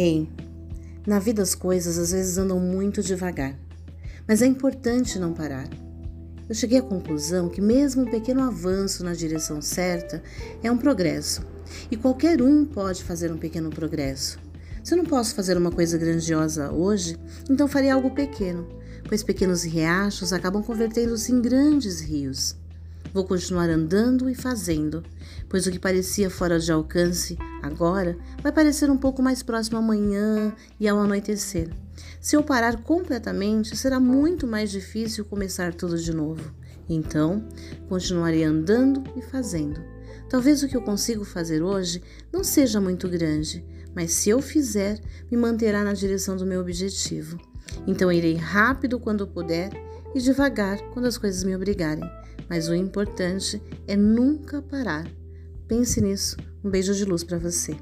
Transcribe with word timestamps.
Ei, 0.00 0.28
na 1.04 1.18
vida 1.18 1.42
as 1.42 1.56
coisas 1.56 1.98
às 1.98 2.12
vezes 2.12 2.38
andam 2.38 2.60
muito 2.60 3.02
devagar, 3.02 3.58
mas 4.28 4.40
é 4.40 4.46
importante 4.46 5.18
não 5.18 5.32
parar. 5.32 5.68
Eu 6.48 6.54
cheguei 6.54 6.78
à 6.78 6.82
conclusão 6.82 7.48
que, 7.48 7.60
mesmo 7.60 8.02
um 8.02 8.08
pequeno 8.08 8.44
avanço 8.44 9.02
na 9.02 9.12
direção 9.12 9.60
certa, 9.60 10.22
é 10.62 10.70
um 10.70 10.78
progresso, 10.78 11.42
e 11.90 11.96
qualquer 11.96 12.40
um 12.40 12.64
pode 12.64 13.02
fazer 13.02 13.32
um 13.32 13.36
pequeno 13.36 13.70
progresso. 13.70 14.38
Se 14.84 14.94
eu 14.94 14.98
não 14.98 15.04
posso 15.04 15.34
fazer 15.34 15.56
uma 15.56 15.72
coisa 15.72 15.98
grandiosa 15.98 16.70
hoje, 16.70 17.16
então 17.50 17.66
farei 17.66 17.90
algo 17.90 18.14
pequeno, 18.14 18.68
pois 19.08 19.24
pequenos 19.24 19.64
riachos 19.64 20.32
acabam 20.32 20.62
convertendo-se 20.62 21.32
em 21.32 21.42
grandes 21.42 21.98
rios. 22.00 22.54
Vou 23.12 23.24
continuar 23.24 23.70
andando 23.70 24.28
e 24.28 24.34
fazendo, 24.34 25.02
pois 25.48 25.66
o 25.66 25.70
que 25.70 25.78
parecia 25.78 26.28
fora 26.28 26.58
de 26.58 26.70
alcance 26.70 27.38
agora 27.62 28.18
vai 28.42 28.52
parecer 28.52 28.90
um 28.90 28.96
pouco 28.96 29.22
mais 29.22 29.42
próximo 29.42 29.78
amanhã 29.78 30.54
e 30.78 30.86
ao 30.86 30.98
anoitecer. 30.98 31.70
Se 32.20 32.36
eu 32.36 32.42
parar 32.42 32.82
completamente, 32.82 33.76
será 33.76 33.98
muito 33.98 34.46
mais 34.46 34.70
difícil 34.70 35.24
começar 35.24 35.74
tudo 35.74 35.96
de 35.96 36.12
novo. 36.14 36.52
Então, 36.88 37.46
continuarei 37.88 38.44
andando 38.44 39.02
e 39.16 39.22
fazendo. 39.22 39.80
Talvez 40.28 40.62
o 40.62 40.68
que 40.68 40.76
eu 40.76 40.82
consigo 40.82 41.24
fazer 41.24 41.62
hoje 41.62 42.02
não 42.32 42.44
seja 42.44 42.80
muito 42.80 43.08
grande, 43.08 43.64
mas 43.94 44.12
se 44.12 44.28
eu 44.28 44.42
fizer, 44.42 45.00
me 45.30 45.36
manterá 45.36 45.82
na 45.82 45.92
direção 45.92 46.36
do 46.36 46.46
meu 46.46 46.60
objetivo. 46.60 47.38
Então 47.86 48.12
irei 48.12 48.34
rápido 48.34 48.98
quando 48.98 49.26
puder 49.26 49.70
e 50.14 50.20
devagar 50.20 50.78
quando 50.92 51.06
as 51.06 51.18
coisas 51.18 51.44
me 51.44 51.54
obrigarem. 51.54 52.04
Mas 52.48 52.68
o 52.68 52.74
importante 52.74 53.62
é 53.86 53.96
nunca 53.96 54.62
parar. 54.62 55.06
Pense 55.66 56.00
nisso. 56.00 56.36
Um 56.64 56.70
beijo 56.70 56.94
de 56.94 57.04
luz 57.04 57.22
para 57.22 57.38
você. 57.38 57.76